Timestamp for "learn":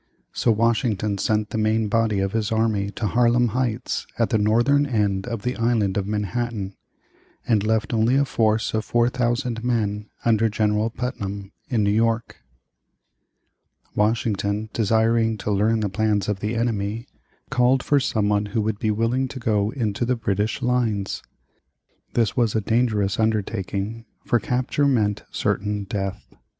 15.51-15.81